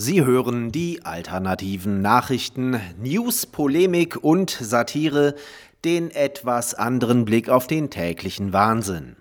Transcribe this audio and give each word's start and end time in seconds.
Sie 0.00 0.24
hören 0.24 0.70
die 0.70 1.04
alternativen 1.04 2.02
Nachrichten, 2.02 2.80
News, 3.02 3.46
Polemik 3.46 4.16
und 4.22 4.48
Satire, 4.48 5.34
den 5.84 6.12
etwas 6.12 6.74
anderen 6.74 7.24
Blick 7.24 7.48
auf 7.48 7.66
den 7.66 7.90
täglichen 7.90 8.52
Wahnsinn. 8.52 9.16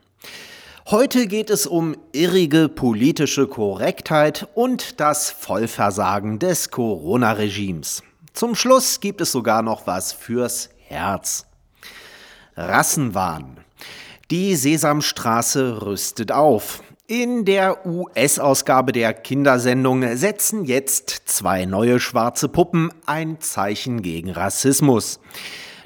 Heute 0.85 1.25
geht 1.25 1.49
es 1.49 1.65
um 1.65 1.95
irrige 2.11 2.69
politische 2.69 3.47
Korrektheit 3.47 4.49
und 4.53 4.99
das 4.99 5.31
Vollversagen 5.31 6.37
des 6.37 6.69
Corona-Regimes. 6.69 8.03
Zum 8.33 8.53
Schluss 8.53 8.99
gibt 8.99 9.21
es 9.21 9.31
sogar 9.31 9.63
noch 9.63 9.87
was 9.87 10.13
fürs 10.13 10.69
Herz. 10.77 11.47
Rassenwahn. 12.55 13.57
Die 14.29 14.55
Sesamstraße 14.55 15.81
rüstet 15.81 16.31
auf. 16.31 16.83
In 17.09 17.45
der 17.45 17.85
US-Ausgabe 17.85 18.91
der 18.91 19.13
Kindersendung 19.13 20.17
setzen 20.17 20.65
jetzt 20.65 21.21
zwei 21.23 21.63
neue 21.63 22.01
schwarze 22.01 22.49
Puppen 22.49 22.91
ein 23.05 23.39
Zeichen 23.39 24.01
gegen 24.01 24.31
Rassismus. 24.31 25.21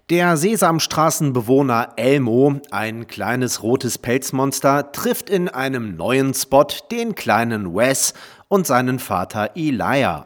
Der 0.09 0.35
Sesamstraßenbewohner 0.35 1.93
Elmo, 1.95 2.59
ein 2.71 3.05
kleines 3.05 3.61
rotes 3.61 3.99
Pelzmonster, 3.99 4.91
trifft 4.93 5.29
in 5.29 5.47
einem 5.47 5.95
neuen 5.95 6.33
Spot 6.33 6.65
den 6.89 7.13
kleinen 7.13 7.75
Wes 7.75 8.15
und 8.47 8.65
seinen 8.65 8.97
Vater 8.97 9.51
Elijah. 9.53 10.25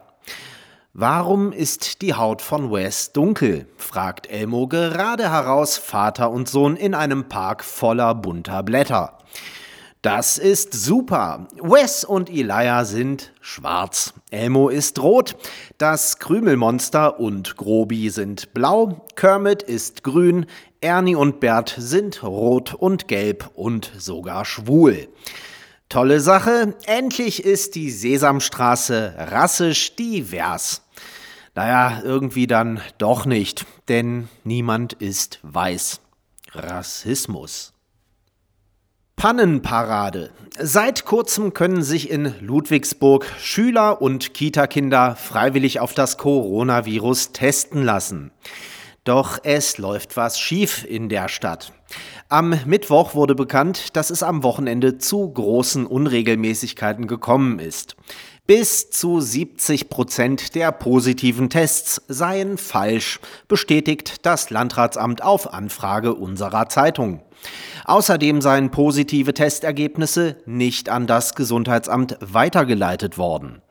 Warum 0.93 1.51
ist 1.51 2.03
die 2.03 2.13
Haut 2.13 2.41
von 2.41 2.71
Wes 2.71 3.11
dunkel? 3.11 3.67
fragt 3.75 4.29
Elmo 4.31 4.69
gerade 4.69 5.29
heraus 5.29 5.77
Vater 5.77 6.31
und 6.31 6.47
Sohn 6.47 6.77
in 6.77 6.93
einem 6.93 7.27
Park 7.27 7.65
voller 7.65 8.15
bunter 8.15 8.63
Blätter. 8.63 9.17
Das 10.05 10.37
ist 10.37 10.71
super. 10.75 11.47
Wes 11.59 12.03
und 12.03 12.29
Elijah 12.29 12.85
sind 12.85 13.33
schwarz. 13.41 14.13
Elmo 14.29 14.69
ist 14.69 14.99
rot. 15.01 15.35
Das 15.79 16.19
Krümelmonster 16.19 17.19
und 17.19 17.57
Grobi 17.57 18.11
sind 18.11 18.53
blau. 18.53 19.03
Kermit 19.15 19.63
ist 19.63 20.03
grün. 20.03 20.45
Ernie 20.79 21.15
und 21.15 21.39
Bert 21.39 21.73
sind 21.79 22.21
rot 22.21 22.75
und 22.75 23.07
gelb 23.07 23.49
und 23.55 23.91
sogar 23.97 24.45
schwul. 24.45 25.07
Tolle 25.89 26.19
Sache. 26.19 26.75
Endlich 26.85 27.43
ist 27.43 27.73
die 27.73 27.89
Sesamstraße 27.89 29.15
rassisch 29.17 29.95
divers. 29.95 30.83
Naja, 31.55 32.03
irgendwie 32.03 32.45
dann 32.45 32.79
doch 32.99 33.25
nicht, 33.25 33.65
denn 33.87 34.29
niemand 34.43 34.93
ist 34.93 35.39
weiß. 35.41 35.99
Rassismus. 36.53 37.74
Pannenparade. 39.15 40.31
Seit 40.59 41.05
kurzem 41.05 41.53
können 41.53 41.83
sich 41.83 42.09
in 42.09 42.35
Ludwigsburg 42.41 43.25
Schüler 43.39 44.01
und 44.01 44.33
Kita-Kinder 44.33 45.15
freiwillig 45.15 45.79
auf 45.79 45.93
das 45.93 46.17
Coronavirus 46.17 47.31
testen 47.31 47.83
lassen. 47.83 48.31
Doch 49.05 49.39
es 49.43 49.77
läuft 49.77 50.17
was 50.17 50.39
schief 50.39 50.85
in 50.85 51.07
der 51.07 51.29
Stadt. 51.29 51.71
Am 52.27 52.59
Mittwoch 52.65 53.15
wurde 53.15 53.35
bekannt, 53.35 53.95
dass 53.95 54.09
es 54.09 54.21
am 54.21 54.43
Wochenende 54.43 54.97
zu 54.97 55.31
großen 55.31 55.85
Unregelmäßigkeiten 55.85 57.07
gekommen 57.07 57.59
ist. 57.59 57.95
Bis 58.47 58.91
zu 58.91 59.21
70 59.21 59.89
Prozent 59.89 60.53
der 60.53 60.71
positiven 60.71 61.49
Tests 61.49 61.99
seien 62.07 62.59
falsch, 62.59 63.19
bestätigt 63.47 64.23
das 64.23 64.51
Landratsamt 64.51 65.23
auf 65.23 65.51
Anfrage 65.51 66.13
unserer 66.13 66.69
Zeitung. 66.69 67.23
Außerdem 67.85 68.41
seien 68.41 68.69
positive 68.69 69.33
Testergebnisse 69.33 70.37
nicht 70.45 70.89
an 70.89 71.07
das 71.07 71.33
Gesundheitsamt 71.33 72.19
weitergeleitet 72.21 73.17
worden. 73.17 73.63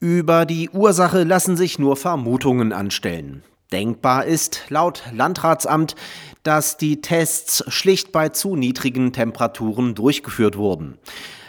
Über 0.00 0.44
die 0.44 0.68
Ursache 0.68 1.22
lassen 1.22 1.56
sich 1.56 1.78
nur 1.78 1.96
Vermutungen 1.96 2.74
anstellen. 2.74 3.42
Denkbar 3.72 4.26
ist 4.26 4.64
laut 4.68 5.02
Landratsamt, 5.14 5.94
dass 6.42 6.76
die 6.76 7.00
Tests 7.00 7.64
schlicht 7.68 8.12
bei 8.12 8.28
zu 8.28 8.54
niedrigen 8.54 9.14
Temperaturen 9.14 9.94
durchgeführt 9.94 10.58
wurden. 10.58 10.98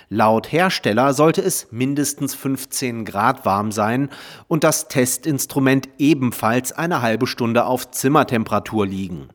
Laut 0.10 0.52
Hersteller 0.52 1.14
sollte 1.14 1.42
es 1.42 1.68
mindestens 1.72 2.36
15 2.36 3.06
Grad 3.06 3.46
warm 3.46 3.72
sein 3.72 4.10
und 4.48 4.64
das 4.64 4.88
Testinstrument 4.88 5.90
ebenfalls 5.98 6.72
eine 6.72 7.02
halbe 7.02 7.28
Stunde 7.28 7.66
auf 7.66 7.92
Zimmertemperatur 7.92 8.86
liegen. 8.86 9.30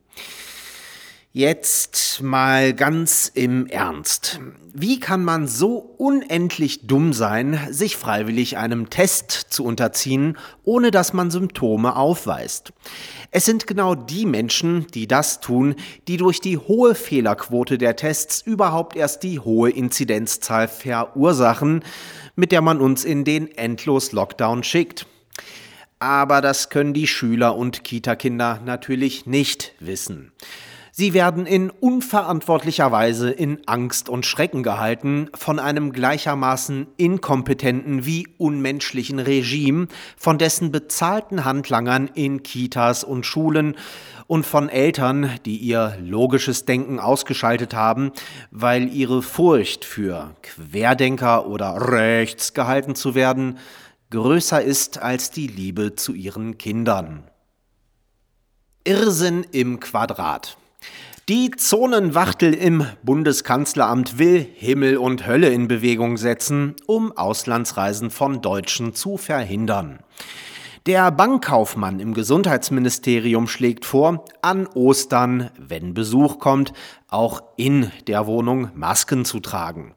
Jetzt 1.32 2.22
mal 2.22 2.74
ganz 2.74 3.30
im 3.32 3.68
Ernst. 3.68 4.40
Wie 4.74 4.98
kann 4.98 5.22
man 5.22 5.46
so 5.46 5.76
unendlich 5.76 6.88
dumm 6.88 7.12
sein, 7.12 7.68
sich 7.70 7.96
freiwillig 7.96 8.56
einem 8.56 8.90
Test 8.90 9.30
zu 9.30 9.62
unterziehen, 9.64 10.36
ohne 10.64 10.90
dass 10.90 11.12
man 11.12 11.30
Symptome 11.30 11.94
aufweist? 11.94 12.72
Es 13.30 13.44
sind 13.44 13.68
genau 13.68 13.94
die 13.94 14.26
Menschen, 14.26 14.88
die 14.88 15.06
das 15.06 15.38
tun, 15.38 15.76
die 16.08 16.16
durch 16.16 16.40
die 16.40 16.58
hohe 16.58 16.96
Fehlerquote 16.96 17.78
der 17.78 17.94
Tests 17.94 18.42
überhaupt 18.42 18.96
erst 18.96 19.22
die 19.22 19.38
hohe 19.38 19.70
Inzidenzzahl 19.70 20.66
verursachen, 20.66 21.84
mit 22.34 22.50
der 22.50 22.60
man 22.60 22.80
uns 22.80 23.04
in 23.04 23.22
den 23.22 23.56
endlos 23.56 24.10
Lockdown 24.10 24.64
schickt. 24.64 25.06
Aber 26.00 26.40
das 26.40 26.70
können 26.70 26.92
die 26.92 27.06
Schüler 27.06 27.54
und 27.54 27.84
Kita-Kinder 27.84 28.62
natürlich 28.64 29.26
nicht 29.26 29.74
wissen. 29.78 30.32
Sie 30.92 31.14
werden 31.14 31.46
in 31.46 31.70
unverantwortlicher 31.70 32.90
Weise 32.92 33.30
in 33.30 33.60
Angst 33.66 34.08
und 34.08 34.26
Schrecken 34.26 34.62
gehalten 34.62 35.30
von 35.34 35.58
einem 35.58 35.92
gleichermaßen 35.92 36.88
inkompetenten 36.96 38.06
wie 38.06 38.26
unmenschlichen 38.38 39.18
Regime, 39.18 39.86
von 40.16 40.38
dessen 40.38 40.72
bezahlten 40.72 41.44
Handlangern 41.44 42.08
in 42.14 42.42
Kitas 42.42 43.04
und 43.04 43.24
Schulen 43.24 43.76
und 44.26 44.46
von 44.46 44.68
Eltern, 44.68 45.30
die 45.44 45.56
ihr 45.56 45.96
logisches 46.00 46.64
Denken 46.64 46.98
ausgeschaltet 46.98 47.74
haben, 47.74 48.12
weil 48.50 48.88
ihre 48.88 49.22
Furcht 49.22 49.84
für 49.84 50.34
Querdenker 50.42 51.46
oder 51.46 51.90
rechts 51.92 52.54
gehalten 52.54 52.94
zu 52.94 53.14
werden 53.14 53.58
größer 54.10 54.60
ist 54.60 54.98
als 54.98 55.30
die 55.30 55.46
Liebe 55.46 55.94
zu 55.94 56.14
ihren 56.14 56.58
Kindern. 56.58 57.24
Irrsinn 58.84 59.46
im 59.52 59.78
Quadrat. 59.78 60.56
Die 61.30 61.52
Zonenwachtel 61.52 62.52
im 62.54 62.84
Bundeskanzleramt 63.04 64.18
will 64.18 64.44
Himmel 64.56 64.96
und 64.96 65.28
Hölle 65.28 65.50
in 65.50 65.68
Bewegung 65.68 66.16
setzen, 66.16 66.74
um 66.86 67.16
Auslandsreisen 67.16 68.10
von 68.10 68.42
Deutschen 68.42 68.96
zu 68.96 69.16
verhindern. 69.16 70.00
Der 70.86 71.12
Bankkaufmann 71.12 72.00
im 72.00 72.14
Gesundheitsministerium 72.14 73.46
schlägt 73.46 73.84
vor, 73.84 74.24
an 74.42 74.66
Ostern, 74.66 75.50
wenn 75.56 75.94
Besuch 75.94 76.40
kommt, 76.40 76.72
auch 77.06 77.44
in 77.56 77.92
der 78.08 78.26
Wohnung 78.26 78.70
Masken 78.74 79.24
zu 79.24 79.38
tragen. 79.38 79.94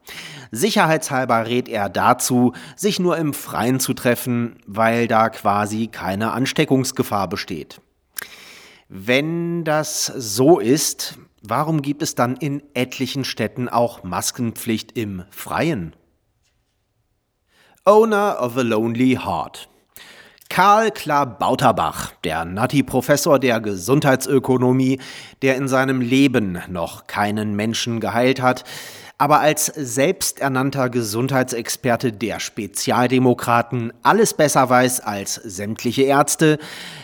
Sicherheitshalber 0.52 1.48
rät 1.48 1.68
er 1.68 1.90
dazu, 1.90 2.54
sich 2.76 3.00
nur 3.00 3.18
im 3.18 3.34
Freien 3.34 3.80
zu 3.80 3.96
treffen, 3.96 4.58
weil 4.68 5.08
da 5.08 5.30
quasi 5.30 5.88
keine 5.88 6.32
Ansteckungsgefahr 6.32 7.28
besteht. 7.28 7.82
Wenn 8.96 9.64
das 9.64 10.06
so 10.06 10.60
ist, 10.60 11.18
warum 11.42 11.82
gibt 11.82 12.04
es 12.04 12.14
dann 12.14 12.38
in 12.38 12.62
etlichen 12.76 13.26
Städten 13.26 13.68
auch 13.68 14.04
Maskenpflicht 14.04 14.92
im 14.92 15.24
Freien? 15.32 15.96
Owner 17.86 18.38
of 18.40 18.56
a 18.56 18.62
Lonely 18.62 19.18
Heart. 19.26 19.68
Karl 20.48 20.92
Klabauterbach, 20.92 22.12
der 22.24 22.46
Natti-Professor 22.46 23.40
der 23.40 23.62
Gesundheitsökonomie, 23.62 25.00
der 25.42 25.56
in 25.56 25.68
seinem 25.68 26.00
Leben 26.00 26.62
noch 26.70 27.08
keinen 27.08 27.56
Menschen 27.56 28.00
geheilt 28.00 28.44
hat, 28.44 28.64
aber 29.24 29.40
als 29.40 29.68
selbsternannter 29.68 30.90
Gesundheitsexperte 30.90 32.12
der 32.12 32.42
Spezialdemokraten 32.42 33.94
alles 34.04 34.34
besser 34.34 34.70
weiß 34.70 35.00
als 35.00 35.36
sämtliche 35.36 36.02
Ärzte, 36.02 36.60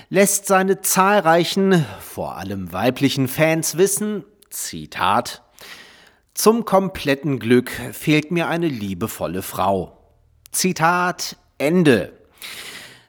lässt 0.10 0.46
seine 0.46 0.82
zahlreichen, 0.82 1.86
vor 2.02 2.36
allem 2.36 2.74
weiblichen 2.74 3.30
Fans 3.30 3.78
wissen, 3.78 4.26
Zitat, 4.50 5.44
zum 6.34 6.66
kompletten 6.66 7.40
Glück 7.40 7.72
fehlt 7.94 8.32
mir 8.32 8.50
eine 8.50 8.68
liebevolle 8.68 9.42
Frau. 9.42 9.98
Zitat 10.52 11.38
Ende. 11.58 12.12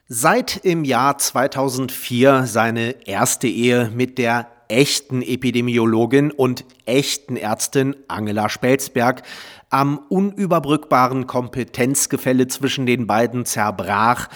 Seit 0.07 0.55
im 0.63 0.85
Jahr 0.85 1.17
2004 1.17 2.45
seine 2.45 3.05
erste 3.05 3.49
Ehe 3.49 3.91
mit 3.93 4.17
der 4.17 4.47
echten 4.71 5.21
Epidemiologin 5.21 6.31
und 6.31 6.65
echten 6.85 7.35
Ärztin 7.35 7.95
Angela 8.07 8.47
Spelzberg 8.49 9.21
am 9.69 9.99
unüberbrückbaren 10.09 11.27
Kompetenzgefälle 11.27 12.47
zwischen 12.47 12.85
den 12.85 13.05
beiden 13.05 13.45
zerbrach, 13.45 14.29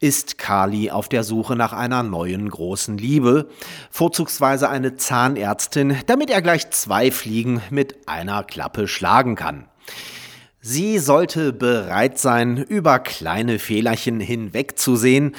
ist 0.00 0.38
Kali 0.38 0.90
auf 0.90 1.08
der 1.08 1.22
Suche 1.22 1.54
nach 1.54 1.72
einer 1.72 2.02
neuen 2.02 2.48
großen 2.48 2.98
Liebe, 2.98 3.48
vorzugsweise 3.90 4.68
eine 4.68 4.96
Zahnärztin, 4.96 5.96
damit 6.06 6.30
er 6.30 6.42
gleich 6.42 6.70
zwei 6.70 7.10
Fliegen 7.10 7.62
mit 7.70 8.08
einer 8.08 8.42
Klappe 8.42 8.88
schlagen 8.88 9.34
kann. 9.34 9.66
Sie 10.60 10.98
sollte 10.98 11.52
bereit 11.52 12.18
sein, 12.18 12.56
über 12.56 12.98
kleine 12.98 13.58
Fehlerchen 13.58 14.18
hinwegzusehen, 14.18 15.36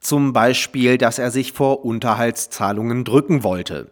zum 0.00 0.32
Beispiel, 0.32 0.98
dass 0.98 1.18
er 1.18 1.30
sich 1.30 1.52
vor 1.52 1.84
Unterhaltszahlungen 1.84 3.04
drücken 3.04 3.42
wollte. 3.42 3.90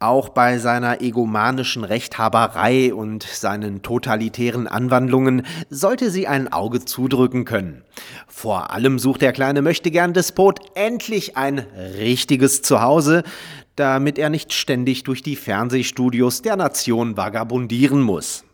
Auch 0.00 0.28
bei 0.28 0.58
seiner 0.58 1.00
egomanischen 1.00 1.82
Rechthaberei 1.82 2.94
und 2.94 3.24
seinen 3.24 3.82
totalitären 3.82 4.68
Anwandlungen 4.68 5.44
sollte 5.70 6.12
sie 6.12 6.28
ein 6.28 6.52
Auge 6.52 6.84
zudrücken 6.84 7.44
können. 7.44 7.82
Vor 8.28 8.70
allem 8.70 9.00
sucht 9.00 9.22
der 9.22 9.32
kleine 9.32 9.60
Möchtegern-Despot 9.60 10.60
endlich 10.76 11.36
ein 11.36 11.58
richtiges 11.98 12.62
Zuhause, 12.62 13.24
damit 13.74 14.18
er 14.18 14.30
nicht 14.30 14.52
ständig 14.52 15.02
durch 15.02 15.24
die 15.24 15.34
Fernsehstudios 15.36 16.42
der 16.42 16.54
Nation 16.54 17.16
vagabundieren 17.16 18.00
muss 18.00 18.44